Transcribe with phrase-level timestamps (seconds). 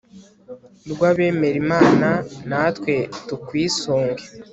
[0.91, 2.09] rw'abemera imana,
[2.49, 2.93] natwe
[3.27, 4.23] tukwisunge